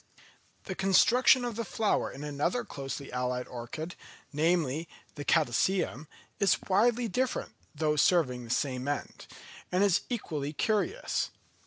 The 0.63 0.73
construction 0.73 1.45
of 1.45 1.55
the 1.55 1.63
flower 1.63 2.09
in 2.11 2.23
another 2.23 2.63
closely 2.65 3.11
allied 3.13 3.47
orchid, 3.47 3.93
namely, 4.33 4.89
the 5.13 5.23
Catasetum, 5.23 6.07
is 6.39 6.57
widely 6.67 7.07
different, 7.07 7.53
though 7.75 7.95
serving 7.97 8.43
the 8.43 8.49
same 8.49 8.87
end; 8.87 9.27
and 9.71 9.83
is 9.83 10.01
equally 10.09 10.53
curious. 10.53 11.29